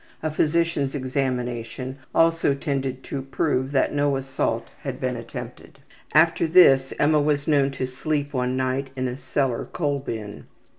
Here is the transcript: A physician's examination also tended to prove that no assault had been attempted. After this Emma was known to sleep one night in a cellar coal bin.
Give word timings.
A 0.23 0.31
physician's 0.31 0.95
examination 0.95 1.99
also 2.15 2.55
tended 2.55 3.03
to 3.03 3.21
prove 3.21 3.71
that 3.71 3.93
no 3.93 4.15
assault 4.17 4.67
had 4.81 4.99
been 4.99 5.15
attempted. 5.15 5.77
After 6.15 6.47
this 6.47 6.91
Emma 6.97 7.21
was 7.21 7.47
known 7.47 7.69
to 7.73 7.85
sleep 7.85 8.33
one 8.33 8.57
night 8.57 8.89
in 8.95 9.07
a 9.07 9.15
cellar 9.15 9.65
coal 9.65 9.99
bin. 9.99 10.45